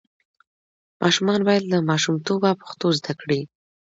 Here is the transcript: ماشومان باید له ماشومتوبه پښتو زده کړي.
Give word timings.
ماشومان 1.01 1.39
باید 1.47 1.63
له 1.71 1.77
ماشومتوبه 1.89 2.49
پښتو 2.61 2.87
زده 2.99 3.13
کړي. 3.21 3.41